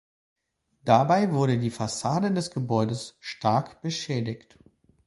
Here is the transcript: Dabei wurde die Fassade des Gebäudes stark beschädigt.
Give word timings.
Dabei 0.83 1.31
wurde 1.31 1.59
die 1.59 1.69
Fassade 1.69 2.31
des 2.33 2.49
Gebäudes 2.49 3.17
stark 3.19 3.83
beschädigt. 3.83 4.57